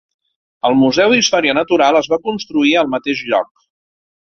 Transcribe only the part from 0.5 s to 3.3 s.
El Museu d'història natural es va construir al mateix